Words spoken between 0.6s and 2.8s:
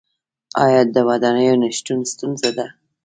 آیا د ودانیو نشتون ستونزه ده؟